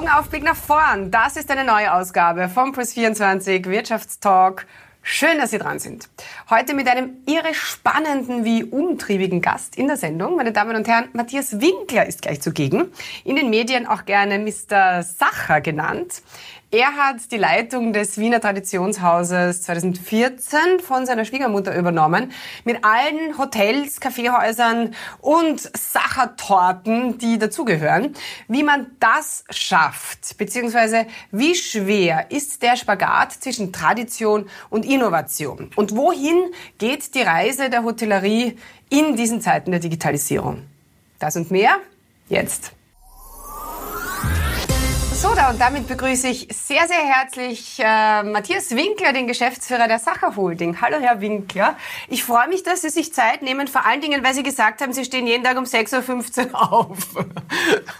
[0.00, 1.10] Augen auf, Blick nach vorn.
[1.10, 4.66] Das ist eine neue Ausgabe vom Plus 24 Wirtschaftstalk.
[5.02, 6.08] Schön, dass Sie dran sind.
[6.48, 10.36] Heute mit einem irre spannenden wie umtriebigen Gast in der Sendung.
[10.36, 12.86] Meine Damen und Herren, Matthias Winkler ist gleich zugegen.
[13.24, 15.02] In den Medien auch gerne Mr.
[15.02, 16.22] Sacher genannt.
[16.72, 22.30] Er hat die Leitung des Wiener Traditionshauses 2014 von seiner Schwiegermutter übernommen,
[22.64, 28.14] mit allen Hotels, Kaffeehäusern und Sachertorten, die dazugehören.
[28.46, 35.72] Wie man das schafft, beziehungsweise wie schwer ist der Spagat zwischen Tradition und Innovation?
[35.74, 38.56] Und wohin geht die Reise der Hotellerie
[38.90, 40.62] in diesen Zeiten der Digitalisierung?
[41.18, 41.78] Das und mehr
[42.28, 42.70] jetzt.
[45.20, 49.98] So, da und damit begrüße ich sehr, sehr herzlich äh, Matthias Winkler, den Geschäftsführer der
[49.98, 50.80] Sacher Holding.
[50.80, 51.76] Hallo, Herr Winkler.
[52.08, 54.94] Ich freue mich, dass Sie sich Zeit nehmen, vor allen Dingen, weil Sie gesagt haben,
[54.94, 56.96] Sie stehen jeden Tag um 6.15 Uhr auf.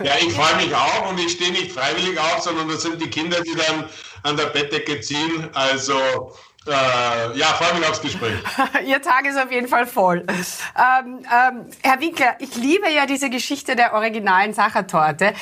[0.02, 3.10] Ja, ich freue mich auch und ich stehe nicht freiwillig auf, sondern das sind die
[3.10, 3.84] Kinder, die dann
[4.22, 5.50] an der Bettdecke ziehen.
[5.52, 6.32] Also
[6.66, 8.38] äh, ja, freue mich aufs Gespräch.
[8.86, 10.24] Ihr Tag ist auf jeden Fall voll.
[10.28, 15.32] Ähm, ähm, Herr Winkler, ich liebe ja diese Geschichte der originalen Sachertorte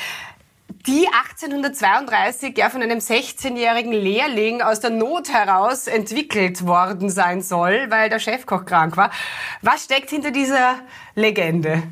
[0.87, 7.87] die 1832 ja von einem 16-jährigen Lehrling aus der Not heraus entwickelt worden sein soll,
[7.89, 9.11] weil der Chefkoch krank war.
[9.61, 10.79] Was steckt hinter dieser
[11.15, 11.83] Legende?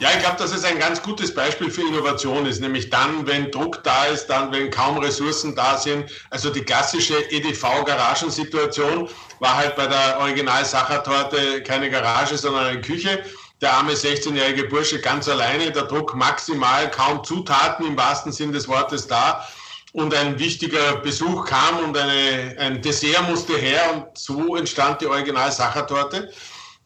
[0.00, 3.50] Ja, ich glaube, dass es ein ganz gutes Beispiel für Innovation ist, nämlich dann, wenn
[3.50, 6.10] Druck da ist, dann, wenn kaum Ressourcen da sind.
[6.30, 13.22] Also die klassische EDV-Garagensituation war halt bei der Original-Sachertorte keine Garage, sondern eine Küche
[13.60, 18.68] der arme 16-jährige Bursche ganz alleine, der Druck maximal, kaum Zutaten im wahrsten Sinn des
[18.68, 19.46] Wortes da.
[19.92, 25.06] Und ein wichtiger Besuch kam und eine, ein Dessert musste her und so entstand die
[25.06, 26.32] Original-Sachertorte.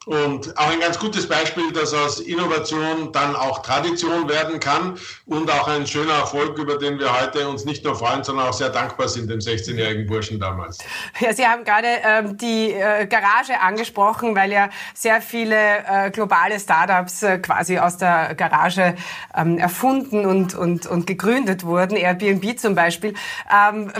[0.05, 5.49] Und auch ein ganz gutes Beispiel, dass aus Innovation dann auch Tradition werden kann und
[5.49, 8.69] auch ein schöner Erfolg, über den wir heute uns nicht nur freuen, sondern auch sehr
[8.69, 10.77] dankbar sind, dem 16-jährigen Burschen damals.
[11.19, 16.59] Ja, Sie haben gerade ähm, die äh, Garage angesprochen, weil ja sehr viele äh, globale
[16.59, 18.95] Startups äh, quasi aus der Garage
[19.35, 23.15] ähm, erfunden und, und, und gegründet wurden, Airbnb zum Beispiel.
[23.51, 23.91] Ähm,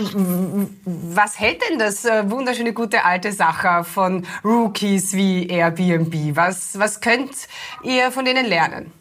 [0.84, 5.95] was hält denn das äh, wunderschöne gute alte Sache von Rookies wie Airbnb?
[5.96, 6.36] Airbnb?
[6.36, 7.32] Was, was könnt
[7.82, 8.92] ihr von denen lernen?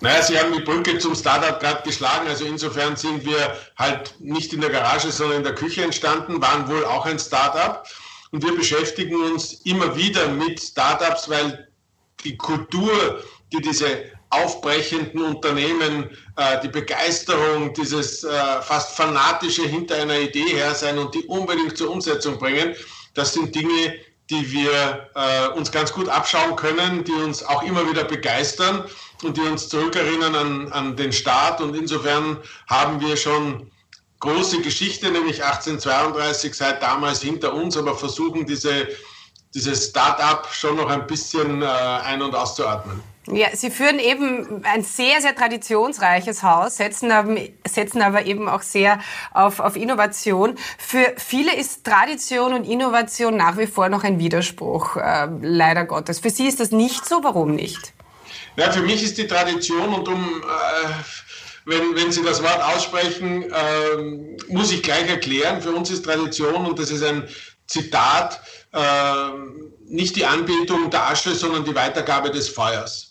[0.00, 2.26] Naja, Sie haben die Brücke zum Startup gerade geschlagen.
[2.26, 6.68] Also insofern sind wir halt nicht in der Garage, sondern in der Küche entstanden, waren
[6.68, 7.86] wohl auch ein Startup.
[8.32, 11.68] Und wir beschäftigen uns immer wieder mit Startups, weil
[12.24, 13.22] die Kultur,
[13.52, 20.74] die diese aufbrechenden Unternehmen, äh, die Begeisterung, dieses äh, fast fanatische hinter einer Idee her
[20.74, 22.74] sein und die unbedingt zur Umsetzung bringen,
[23.14, 23.96] das sind Dinge,
[24.30, 28.84] die wir äh, uns ganz gut abschauen können, die uns auch immer wieder begeistern
[29.22, 31.60] und die uns zurückerinnern an, an den Start.
[31.60, 32.38] Und insofern
[32.68, 33.70] haben wir schon
[34.20, 38.88] große Geschichte, nämlich 1832 seit damals hinter uns, aber versuchen diese,
[39.54, 43.02] dieses Start-up schon noch ein bisschen äh, ein- und auszuatmen.
[43.26, 47.36] Ja, Sie führen eben ein sehr, sehr traditionsreiches Haus, setzen aber,
[47.68, 48.98] setzen aber eben auch sehr
[49.32, 50.56] auf, auf Innovation.
[50.78, 56.18] Für viele ist Tradition und Innovation nach wie vor noch ein Widerspruch, äh, leider Gottes.
[56.18, 57.92] Für Sie ist das nicht so, warum nicht?
[58.56, 60.42] Ja, für mich ist die Tradition und um...
[60.42, 60.92] Äh,
[61.66, 66.66] wenn, wenn Sie das Wort aussprechen, äh, muss ich gleich erklären, für uns ist Tradition,
[66.66, 67.28] und das ist ein
[67.66, 68.40] Zitat,
[68.72, 68.80] äh,
[69.84, 73.09] nicht die Anbetung der Asche, sondern die Weitergabe des Feuers.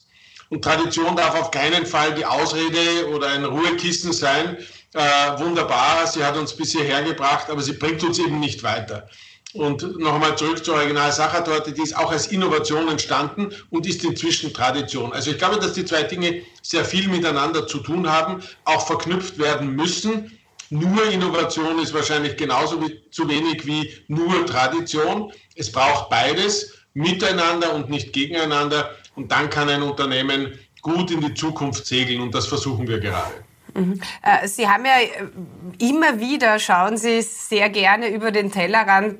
[0.49, 4.57] Und Tradition darf auf keinen Fall die Ausrede oder ein Ruhekissen sein.
[4.93, 4.99] Äh,
[5.39, 9.07] wunderbar, sie hat uns bis hierher gebracht, aber sie bringt uns eben nicht weiter.
[9.53, 14.53] Und nochmal zurück zur Original Sachertorte, die ist auch als Innovation entstanden und ist inzwischen
[14.53, 15.11] Tradition.
[15.11, 19.39] Also ich glaube, dass die zwei Dinge sehr viel miteinander zu tun haben, auch verknüpft
[19.39, 20.37] werden müssen.
[20.69, 25.31] Nur Innovation ist wahrscheinlich genauso wie, zu wenig wie nur Tradition.
[25.55, 28.95] Es braucht beides miteinander und nicht gegeneinander.
[29.19, 33.33] Und dann kann ein Unternehmen gut in die Zukunft segeln und das versuchen wir gerade.
[33.73, 33.99] Mhm.
[34.23, 39.19] Äh, Sie haben ja äh, immer wieder, schauen Sie sehr gerne über den Tellerrand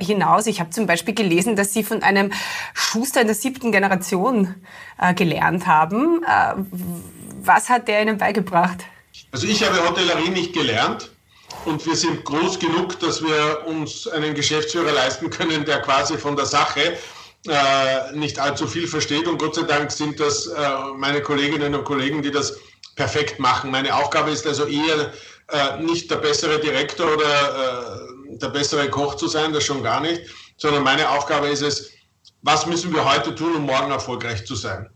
[0.00, 0.48] hinaus.
[0.48, 2.32] Ich habe zum Beispiel gelesen, dass Sie von einem
[2.74, 4.56] Schuster in der siebten Generation
[5.00, 6.24] äh, gelernt haben.
[7.40, 8.78] Was hat der Ihnen beigebracht?
[9.30, 11.12] Also ich habe Hotellerie nicht gelernt
[11.64, 16.34] und wir sind groß genug, dass wir uns einen Geschäftsführer leisten können, der quasi von
[16.34, 16.98] der Sache
[17.46, 19.28] äh, nicht allzu viel versteht.
[19.28, 22.58] Und Gott sei Dank sind das äh, meine Kolleginnen und Kollegen, die das
[22.96, 23.70] perfekt machen.
[23.70, 25.12] Meine Aufgabe ist also eher
[25.50, 30.00] äh, nicht der bessere Direktor oder äh, der bessere Koch zu sein, das schon gar
[30.00, 30.22] nicht,
[30.56, 31.90] sondern meine Aufgabe ist es,
[32.42, 34.90] was müssen wir heute tun, um morgen erfolgreich zu sein?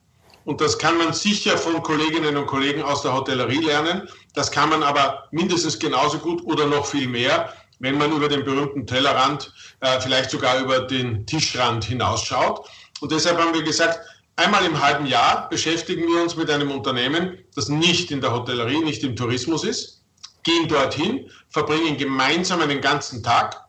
[0.44, 4.08] Und das kann man sicher von Kolleginnen und Kollegen aus der Hotellerie lernen.
[4.34, 8.44] Das kann man aber mindestens genauso gut oder noch viel mehr, wenn man über den
[8.44, 12.68] berühmten Tellerrand, äh, vielleicht sogar über den Tischrand hinausschaut.
[13.00, 13.98] Und deshalb haben wir gesagt,
[14.36, 18.84] einmal im halben Jahr beschäftigen wir uns mit einem Unternehmen, das nicht in der Hotellerie,
[18.84, 20.04] nicht im Tourismus ist,
[20.44, 23.60] gehen dorthin, verbringen gemeinsam einen ganzen Tag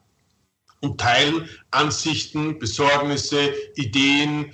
[0.81, 4.53] und teilen Ansichten, Besorgnisse, Ideen,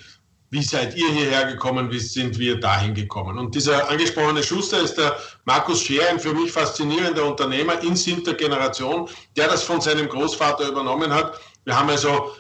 [0.52, 3.38] wie seid ihr hierher gekommen, wie sind wir dahin gekommen.
[3.38, 8.34] Und dieser angesprochene Schuster ist der Markus Scheer, ein für mich faszinierender Unternehmer in siebter
[8.34, 11.40] Generation, der das von seinem Großvater übernommen hat.
[11.66, 12.32] Wir haben also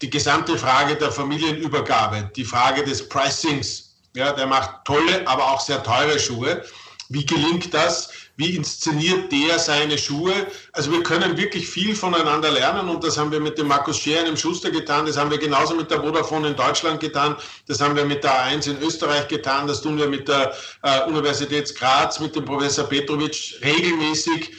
[0.00, 3.94] die gesamte Frage der Familienübergabe, die Frage des Pricings.
[4.14, 6.64] Ja, der macht tolle, aber auch sehr teure Schuhe.
[7.08, 8.10] Wie gelingt das?
[8.42, 10.34] Wie inszeniert der seine Schuhe?
[10.72, 14.26] Also wir können wirklich viel voneinander lernen und das haben wir mit dem Markus Scher,
[14.26, 17.36] im Schuster getan, das haben wir genauso mit der Vodafone in Deutschland getan,
[17.68, 20.52] das haben wir mit der A1 in Österreich getan, das tun wir mit der
[20.82, 24.50] äh, Universität Graz, mit dem Professor Petrovic regelmäßig.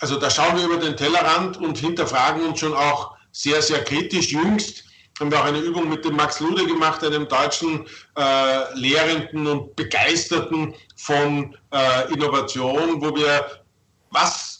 [0.00, 4.32] Also da schauen wir über den Tellerrand und hinterfragen uns schon auch sehr, sehr kritisch.
[4.32, 4.84] Jüngst
[5.20, 7.86] haben wir auch eine Übung mit dem Max Lude gemacht, einem deutschen
[8.16, 13.62] äh, Lehrenden und Begeisterten von äh, Innovation, wo wir
[14.10, 14.59] was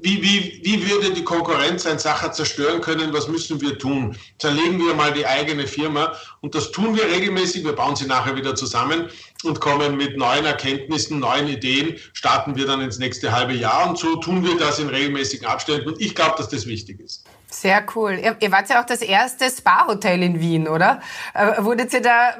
[0.00, 3.12] wie, wie, wie würde die Konkurrenz ein Sacher zerstören können?
[3.12, 4.16] Was müssen wir tun?
[4.38, 7.64] Zerlegen wir mal die eigene Firma und das tun wir regelmäßig.
[7.64, 9.08] Wir bauen sie nachher wieder zusammen
[9.44, 13.98] und kommen mit neuen Erkenntnissen, neuen Ideen, starten wir dann ins nächste halbe Jahr und
[13.98, 17.24] so tun wir das in regelmäßigen Abständen und ich glaube, dass das wichtig ist.
[17.50, 18.20] Sehr cool.
[18.22, 21.00] Ihr, ihr wart ja auch das erste Spa-Hotel in Wien, oder?
[21.32, 22.34] Äh, wurdet ihr da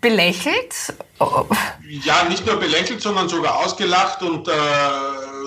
[0.00, 0.94] belächelt?
[2.04, 4.52] Ja, nicht nur belächelt, sondern sogar ausgelacht und äh,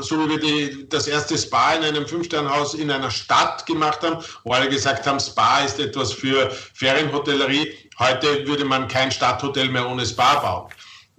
[0.01, 4.23] so wie wir die, das erste Spa in einem Fünfsternhaus in einer Stadt gemacht haben,
[4.43, 7.73] wo alle gesagt haben, Spa ist etwas für Ferienhotellerie.
[7.99, 10.69] Heute würde man kein Stadthotel mehr ohne Spa bauen.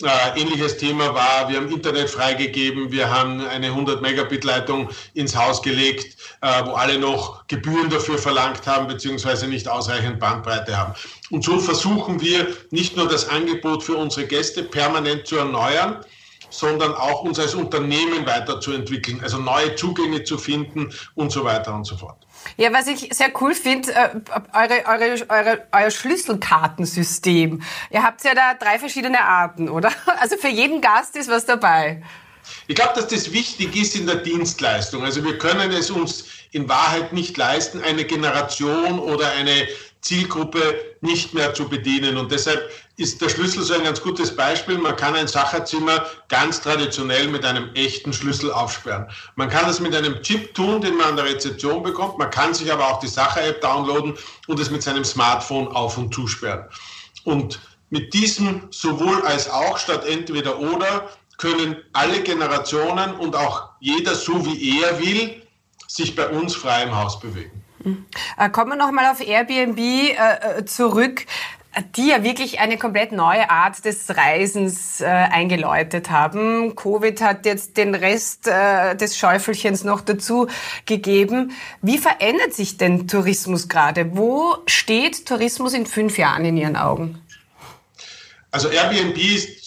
[0.02, 5.36] Äh, ähnliches Thema war, wir haben Internet freigegeben, wir haben eine 100 Megabit Leitung ins
[5.36, 10.94] Haus gelegt, äh, wo alle noch Gebühren dafür verlangt haben, beziehungsweise nicht ausreichend Bandbreite haben.
[11.30, 16.04] Und so versuchen wir nicht nur das Angebot für unsere Gäste permanent zu erneuern,
[16.58, 21.84] sondern auch uns als Unternehmen weiterzuentwickeln, also neue Zugänge zu finden und so weiter und
[21.84, 22.16] so fort.
[22.56, 24.10] Ja, was ich sehr cool finde, äh,
[24.52, 27.62] eure, eure, eure, euer Schlüsselkartensystem.
[27.90, 29.90] Ihr habt ja da drei verschiedene Arten, oder?
[30.20, 32.02] Also für jeden Gast ist was dabei.
[32.66, 35.02] Ich glaube, dass das wichtig ist in der Dienstleistung.
[35.04, 39.66] Also wir können es uns in Wahrheit nicht leisten, eine Generation oder eine
[40.04, 42.18] Zielgruppe nicht mehr zu bedienen.
[42.18, 44.76] Und deshalb ist der Schlüssel so ein ganz gutes Beispiel.
[44.76, 49.08] Man kann ein Sacherzimmer ganz traditionell mit einem echten Schlüssel aufsperren.
[49.36, 52.18] Man kann das mit einem Chip tun, den man an der Rezeption bekommt.
[52.18, 54.14] Man kann sich aber auch die Sacher-App downloaden
[54.46, 56.66] und es mit seinem Smartphone auf- und zusperren.
[57.24, 57.58] Und
[57.88, 61.08] mit diesem sowohl als auch statt entweder oder
[61.38, 65.42] können alle Generationen und auch jeder so wie er will,
[65.88, 67.63] sich bei uns frei im Haus bewegen.
[68.38, 70.14] Äh, kommen wir nochmal auf Airbnb äh,
[70.58, 71.26] äh, zurück
[71.96, 76.76] die ja wirklich eine komplett neue Art des Reisens äh, eingeläutet haben.
[76.76, 80.46] Covid hat jetzt den Rest äh, des Schäufelchens noch dazu
[80.86, 81.52] gegeben.
[81.82, 84.16] Wie verändert sich denn Tourismus gerade?
[84.16, 87.20] Wo steht Tourismus in fünf Jahren in Ihren Augen?
[88.50, 89.63] Also Airbnb ist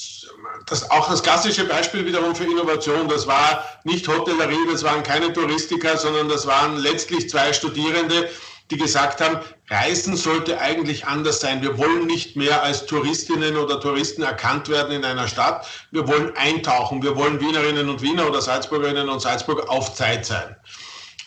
[0.67, 3.07] das auch das klassische Beispiel wiederum für Innovation.
[3.07, 8.29] Das war nicht Hotellerie, das waren keine Touristiker, sondern das waren letztlich zwei Studierende,
[8.69, 11.61] die gesagt haben, Reisen sollte eigentlich anders sein.
[11.61, 15.65] Wir wollen nicht mehr als Touristinnen oder Touristen erkannt werden in einer Stadt.
[15.91, 17.01] Wir wollen eintauchen.
[17.01, 20.53] Wir wollen Wienerinnen und Wiener oder Salzburgerinnen und Salzburger auf Zeit sein.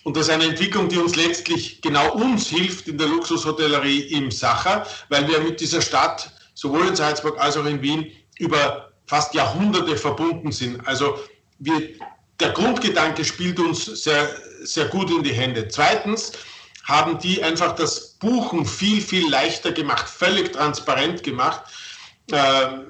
[0.04, 4.30] Und das ist eine Entwicklung, die uns letztlich genau uns hilft in der Luxushotellerie im
[4.30, 9.34] Sacher, weil wir mit dieser Stadt sowohl in Salzburg als auch in Wien über fast
[9.34, 10.86] Jahrhunderte verbunden sind.
[10.86, 11.18] Also
[11.58, 11.80] wir,
[12.38, 14.30] der Grundgedanke spielt uns sehr,
[14.62, 15.66] sehr gut in die Hände.
[15.66, 16.30] Zweitens
[16.84, 21.62] haben die einfach das Buchen viel, viel leichter gemacht, völlig transparent gemacht.
[22.30, 22.36] Äh,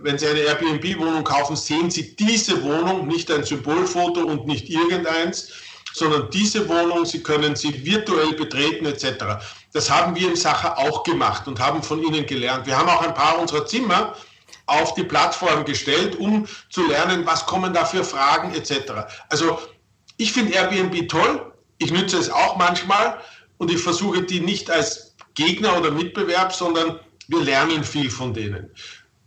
[0.03, 5.49] wenn Sie eine Airbnb-Wohnung kaufen, sehen Sie diese Wohnung, nicht ein Symbolfoto und nicht irgendeins,
[5.95, 9.07] sondern diese Wohnung, Sie können sie virtuell betreten etc.
[9.73, 12.67] Das haben wir im Sacher auch gemacht und haben von Ihnen gelernt.
[12.67, 14.15] Wir haben auch ein paar unserer Zimmer
[14.71, 18.93] auf die Plattform gestellt, um zu lernen, was kommen da für Fragen etc.
[19.29, 19.59] Also
[20.17, 23.21] ich finde Airbnb toll, ich nütze es auch manchmal
[23.59, 28.71] und ich versuche die nicht als Gegner oder Mitbewerb, sondern wir lernen viel von denen.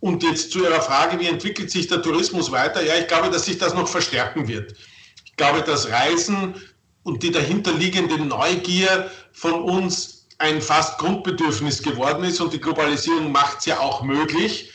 [0.00, 2.84] Und jetzt zu Ihrer Frage, wie entwickelt sich der Tourismus weiter?
[2.84, 4.74] Ja, ich glaube, dass sich das noch verstärken wird.
[5.24, 6.54] Ich glaube, dass Reisen
[7.04, 13.60] und die dahinterliegende Neugier von uns ein fast Grundbedürfnis geworden ist und die Globalisierung macht
[13.60, 14.73] es ja auch möglich.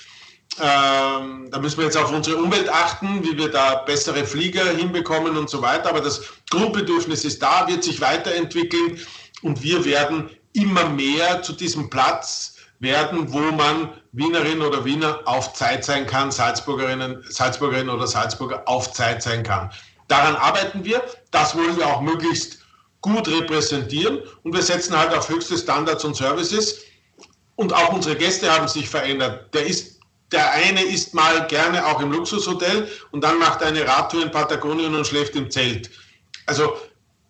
[0.61, 5.37] Ähm, da müssen wir jetzt auf unsere Umwelt achten, wie wir da bessere Flieger hinbekommen
[5.37, 5.89] und so weiter.
[5.89, 8.99] Aber das Grundbedürfnis ist da, wird sich weiterentwickeln
[9.41, 15.53] und wir werden immer mehr zu diesem Platz werden, wo man Wienerin oder Wiener auf
[15.53, 19.69] Zeit sein kann, Salzburgerinnen, Salzburgerin oder Salzburger auf Zeit sein kann.
[20.07, 21.03] Daran arbeiten wir.
[21.31, 22.59] Das wollen wir auch möglichst
[23.01, 26.81] gut repräsentieren und wir setzen halt auf höchste Standards und Services.
[27.55, 29.53] Und auch unsere Gäste haben sich verändert.
[29.53, 29.98] Der ist
[30.31, 34.93] der eine ist mal gerne auch im Luxushotel und dann macht eine Radtour in Patagonien
[34.93, 35.89] und schläft im Zelt.
[36.45, 36.77] Also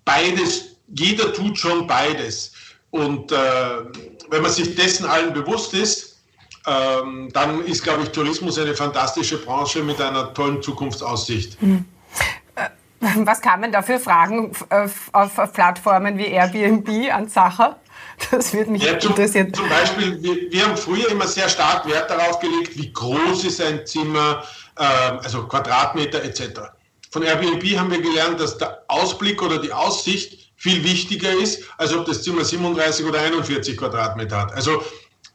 [0.06, 2.54] beides, jeder tut schon beides.
[2.92, 3.36] Und äh,
[4.30, 6.18] wenn man sich dessen allen bewusst ist,
[6.68, 11.62] ähm, dann ist, glaube ich, Tourismus eine fantastische Branche mit einer tollen Zukunftsaussicht.
[11.62, 11.86] Mhm.
[13.24, 17.80] Was kamen da für Fragen auf, auf Plattformen wie Airbnb an Sacher?
[18.32, 19.54] Das würde mich ja, zum, interessieren.
[19.54, 23.62] Zum Beispiel, wir, wir, haben früher immer sehr stark Wert darauf gelegt, wie groß ist
[23.62, 24.44] ein Zimmer,
[24.78, 26.62] äh, also Quadratmeter etc.
[27.12, 31.94] Von Airbnb haben wir gelernt, dass der Ausblick oder die Aussicht viel wichtiger ist, als
[31.94, 34.54] ob das Zimmer 37 oder 41 Quadratmeter hat.
[34.54, 34.84] Also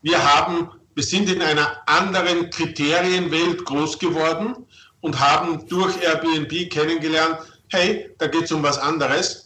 [0.03, 4.55] wir haben, wir sind in einer anderen Kriterienwelt groß geworden
[5.00, 7.38] und haben durch Airbnb kennengelernt,
[7.69, 9.44] hey, da geht es um was anderes.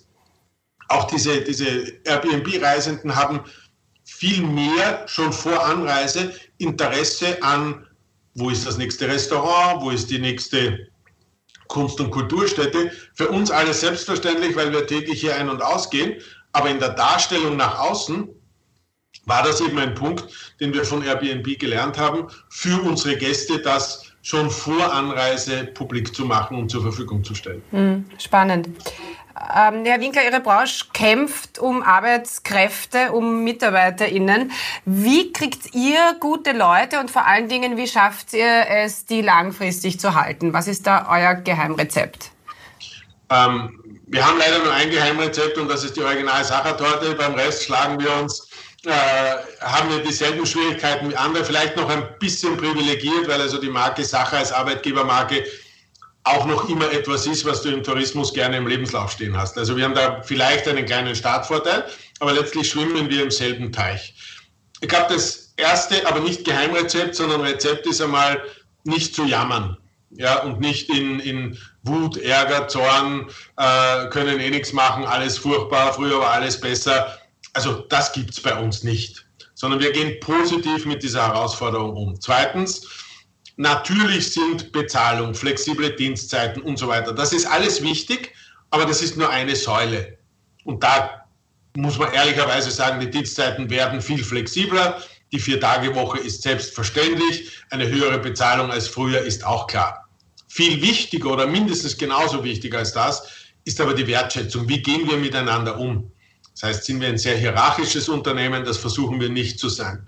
[0.88, 1.66] Auch diese, diese
[2.04, 3.40] Airbnb-Reisenden haben
[4.04, 7.86] viel mehr schon vor Anreise Interesse an,
[8.34, 10.88] wo ist das nächste Restaurant, wo ist die nächste
[11.68, 12.90] Kunst- und Kulturstätte.
[13.14, 16.20] Für uns alles selbstverständlich, weil wir täglich hier ein- und ausgehen.
[16.52, 18.28] Aber in der Darstellung nach außen
[19.26, 20.24] war das eben ein Punkt,
[20.60, 26.24] den wir von Airbnb gelernt haben, für unsere Gäste das schon vor Anreise publik zu
[26.24, 27.62] machen und zur Verfügung zu stellen.
[27.70, 28.68] Hm, spannend.
[29.56, 34.50] Ähm, Herr Winkler, Ihre Branche kämpft um Arbeitskräfte, um MitarbeiterInnen.
[34.84, 40.00] Wie kriegt ihr gute Leute und vor allen Dingen, wie schafft ihr es, die langfristig
[40.00, 40.52] zu halten?
[40.52, 42.30] Was ist da euer Geheimrezept?
[43.30, 47.14] Ähm, wir haben leider nur ein Geheimrezept und das ist die Original-Sachertorte.
[47.14, 48.48] Beim Rest schlagen wir uns
[48.86, 48.90] äh,
[49.60, 54.04] haben wir dieselben Schwierigkeiten wie andere, vielleicht noch ein bisschen privilegiert, weil also die Marke
[54.04, 55.44] Sacher als Arbeitgebermarke
[56.28, 59.56] auch noch immer etwas ist, was du im Tourismus gerne im Lebenslauf stehen hast.
[59.56, 61.84] Also wir haben da vielleicht einen kleinen Startvorteil,
[62.20, 64.14] aber letztlich schwimmen wir im selben Teich.
[64.80, 68.42] Ich glaube, das erste, aber nicht Geheimrezept, sondern Rezept ist einmal
[68.84, 69.76] nicht zu jammern.
[70.10, 75.92] Ja, und nicht in, in Wut, Ärger, Zorn, äh, können eh nichts machen, alles furchtbar,
[75.92, 77.18] früher war alles besser.
[77.52, 82.20] Also das gibt es bei uns nicht, sondern wir gehen positiv mit dieser Herausforderung um.
[82.20, 82.86] Zweitens,
[83.60, 87.12] Natürlich sind Bezahlung, flexible Dienstzeiten und so weiter.
[87.12, 88.32] Das ist alles wichtig,
[88.70, 90.16] aber das ist nur eine Säule.
[90.62, 91.26] Und da
[91.76, 95.02] muss man ehrlicherweise sagen, die Dienstzeiten werden viel flexibler.
[95.32, 97.50] Die Vier-Tage-Woche ist selbstverständlich.
[97.70, 100.08] Eine höhere Bezahlung als früher ist auch klar.
[100.46, 103.24] Viel wichtiger oder mindestens genauso wichtig als das
[103.64, 104.68] ist aber die Wertschätzung.
[104.68, 106.12] Wie gehen wir miteinander um?
[106.52, 108.64] Das heißt, sind wir ein sehr hierarchisches Unternehmen?
[108.64, 110.06] Das versuchen wir nicht zu sein.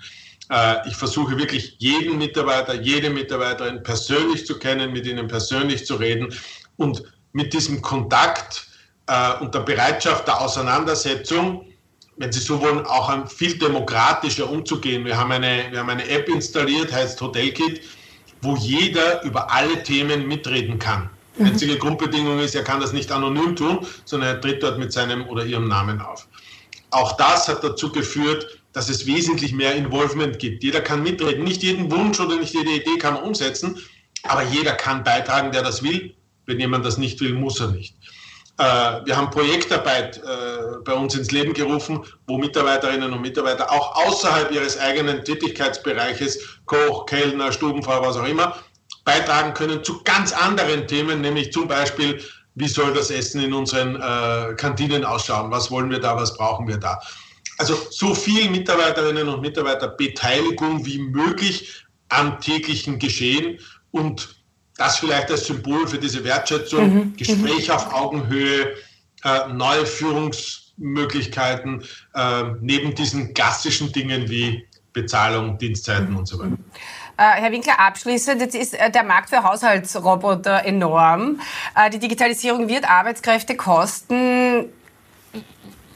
[0.50, 5.94] Äh, ich versuche wirklich jeden Mitarbeiter, jede Mitarbeiterin persönlich zu kennen, mit ihnen persönlich zu
[5.94, 6.34] reden
[6.76, 7.02] und
[7.32, 8.66] mit diesem Kontakt
[9.06, 11.66] äh, und der Bereitschaft der Auseinandersetzung,
[12.16, 15.04] wenn Sie so wollen, auch viel demokratischer umzugehen.
[15.04, 17.80] Wir haben eine, wir haben eine App installiert, heißt Hotelkit,
[18.42, 21.08] wo jeder über alle Themen mitreden kann.
[21.38, 21.48] Die mhm.
[21.48, 25.28] einzige Grundbedingung ist, er kann das nicht anonym tun, sondern er tritt dort mit seinem
[25.28, 26.26] oder ihrem Namen auf.
[26.90, 30.62] Auch das hat dazu geführt, dass es wesentlich mehr Involvement gibt.
[30.62, 31.44] Jeder kann mitreden.
[31.44, 33.78] Nicht jeden Wunsch oder nicht jede Idee kann man umsetzen,
[34.22, 36.14] aber jeder kann beitragen, der das will.
[36.46, 37.96] Wenn jemand das nicht will, muss er nicht.
[38.58, 43.96] Äh, wir haben Projektarbeit äh, bei uns ins Leben gerufen, wo Mitarbeiterinnen und Mitarbeiter auch
[44.06, 48.54] außerhalb ihres eigenen Tätigkeitsbereiches, Koch, Kellner, Stubenfrau, was auch immer,
[49.04, 52.22] beitragen können zu ganz anderen Themen, nämlich zum Beispiel,
[52.54, 55.50] wie soll das Essen in unseren äh, Kantinen ausschauen?
[55.50, 56.16] Was wollen wir da?
[56.16, 57.00] Was brauchen wir da?
[57.60, 63.58] Also so viel Mitarbeiterinnen und Mitarbeiterbeteiligung wie möglich am täglichen Geschehen
[63.90, 64.42] und
[64.78, 66.94] das vielleicht als Symbol für diese Wertschätzung, mhm.
[66.94, 67.16] mhm.
[67.16, 68.76] Gespräch auf Augenhöhe,
[69.24, 76.56] äh, neue Führungsmöglichkeiten, äh, neben diesen klassischen Dingen wie Bezahlung, Dienstzeiten und so weiter.
[77.18, 81.40] Äh, Herr Winkler, abschließend, jetzt ist äh, der Markt für Haushaltsroboter enorm.
[81.76, 84.70] Äh, die Digitalisierung wird Arbeitskräfte kosten.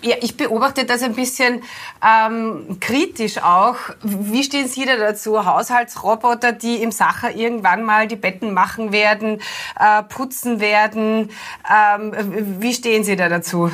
[0.05, 1.63] Ja, ich beobachte das ein bisschen
[2.07, 3.77] ähm, kritisch auch.
[4.03, 5.47] Wie stehen Sie da dazu?
[5.47, 9.41] Haushaltsroboter, die im Sacher irgendwann mal die Betten machen werden,
[9.81, 11.31] äh, putzen werden.
[11.73, 12.13] Ähm,
[12.61, 13.71] wie stehen Sie da dazu?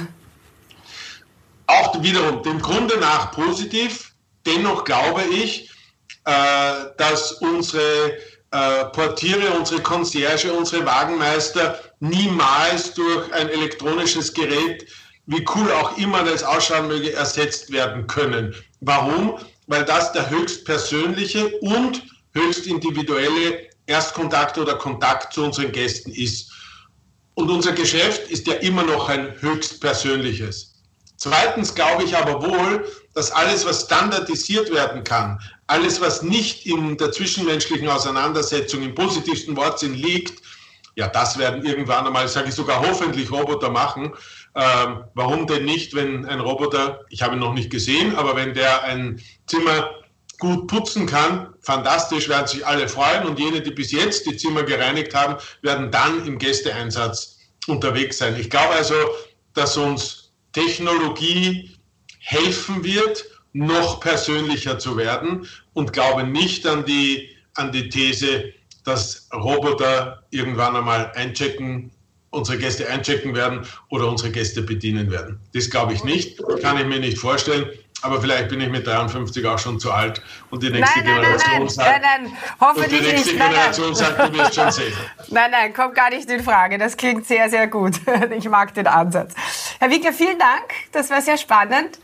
[1.67, 4.13] Auch wiederum dem Grunde nach positiv.
[4.47, 5.69] Dennoch glaube ich,
[6.27, 6.33] äh,
[6.97, 8.19] dass unsere
[8.53, 14.87] äh, Portiere, unsere Concierge, unsere Wagenmeister niemals durch ein elektronisches Gerät,
[15.31, 18.55] wie cool auch immer das ausschauen möge, ersetzt werden können.
[18.81, 19.39] Warum?
[19.69, 22.03] Weil das der höchst persönliche und
[22.35, 26.51] höchst individuelle Erstkontakt oder Kontakt zu unseren Gästen ist.
[27.35, 30.75] Und unser Geschäft ist ja immer noch ein höchst persönliches.
[31.17, 36.97] Zweitens glaube ich aber wohl, dass alles, was standardisiert werden kann, alles, was nicht in
[36.97, 40.43] der zwischenmenschlichen Auseinandersetzung im positivsten Wortsinn liegt,
[40.97, 44.13] ja, das werden irgendwann einmal, sage ich sogar hoffentlich, Roboter machen.
[44.55, 48.53] Ähm, warum denn nicht, wenn ein Roboter, ich habe ihn noch nicht gesehen, aber wenn
[48.53, 49.91] der ein Zimmer
[50.41, 54.65] gut putzen kann, fantastisch, werden sich alle freuen und jene, die bis jetzt die Zimmer
[54.65, 57.39] gereinigt haben, werden dann im Gästeeinsatz
[57.69, 58.35] unterwegs sein.
[58.41, 58.95] Ich glaube also,
[59.55, 61.77] dass uns Technologie
[62.19, 68.53] helfen wird, noch persönlicher zu werden und glaube nicht an die, an die These,
[68.85, 71.91] dass Roboter irgendwann einmal einchecken,
[72.31, 75.41] unsere Gäste einchecken werden oder unsere Gäste bedienen werden.
[75.53, 77.69] Das glaube ich nicht, kann ich mir nicht vorstellen.
[78.03, 81.15] Aber vielleicht bin ich mit 53 auch schon zu alt und die nächste nein, nein,
[81.17, 83.47] Generation nein, sagt, nein, nein, hoffentlich und die nächste nicht.
[83.47, 84.93] Generation sagt, du wirst schon sehen.
[85.29, 86.79] Nein, nein, kommt gar nicht in Frage.
[86.79, 88.01] Das klingt sehr, sehr gut.
[88.31, 89.35] Ich mag den Ansatz.
[89.79, 90.73] Herr Wickler, vielen Dank.
[90.93, 91.99] Das war sehr spannend.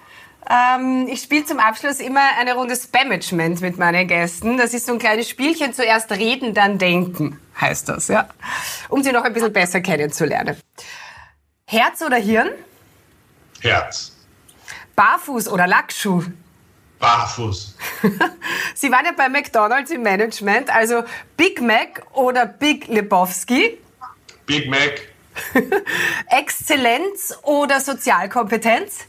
[0.48, 4.58] Ähm, ich spiele zum Abschluss immer eine Runde Spamagement mit meinen Gästen.
[4.58, 5.72] Das ist so ein kleines Spielchen.
[5.74, 8.28] Zuerst reden, dann denken, heißt das, ja.
[8.88, 10.56] Um sie noch ein bisschen besser kennenzulernen.
[11.66, 12.50] Herz oder Hirn?
[13.60, 14.12] Herz.
[14.94, 16.22] Barfuß oder Lackschuh?
[16.98, 17.76] Barfuß.
[18.74, 21.02] Sie waren ja bei McDonald's im Management, also
[21.36, 23.78] Big Mac oder Big Lebowski?
[24.46, 25.02] Big Mac.
[26.30, 29.06] Exzellenz oder Sozialkompetenz?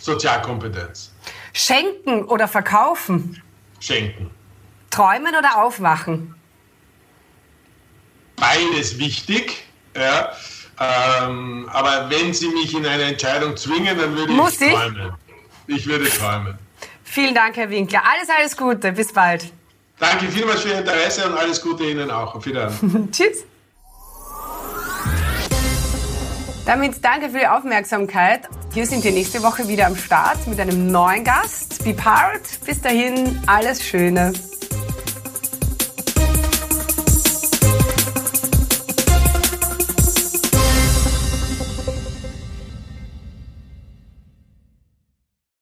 [0.00, 1.12] Sozialkompetenz.
[1.52, 3.42] Schenken oder verkaufen?
[3.80, 4.30] Schenken.
[4.90, 6.34] Träumen oder aufwachen?
[8.36, 9.64] Beides wichtig.
[9.94, 10.32] Ja.
[10.80, 15.12] Ähm, aber wenn Sie mich in eine Entscheidung zwingen, dann würde Muss ich träumen.
[15.66, 16.58] Ich würde träumen.
[17.04, 18.02] Vielen Dank, Herr Winkler.
[18.04, 18.92] Alles, alles Gute.
[18.92, 19.52] Bis bald.
[19.98, 22.34] Danke vielmals für Ihr Interesse und alles Gute Ihnen auch.
[22.34, 23.10] Auf Wiedersehen.
[23.12, 23.44] Tschüss.
[26.70, 28.42] Damit danke für die Aufmerksamkeit.
[28.74, 31.82] Wir sind hier nächste Woche wieder am Start mit einem neuen Gast.
[31.82, 32.42] Be part.
[32.64, 34.32] Bis dahin, alles Schöne.